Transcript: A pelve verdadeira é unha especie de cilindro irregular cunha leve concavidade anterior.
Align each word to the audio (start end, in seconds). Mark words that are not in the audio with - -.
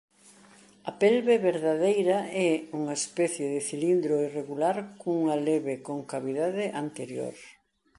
A 0.89 0.91
pelve 1.01 1.35
verdadeira 1.49 2.17
é 2.47 2.51
unha 2.79 2.93
especie 3.01 3.45
de 3.53 3.59
cilindro 3.69 4.13
irregular 4.27 4.77
cunha 5.01 5.35
leve 5.47 5.73
concavidade 5.89 6.65
anterior. 6.83 7.35